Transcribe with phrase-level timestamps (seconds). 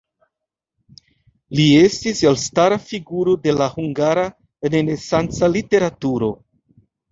[1.59, 4.27] Li estis elstara figuro de la hungara
[4.75, 6.35] renesanca literaturo.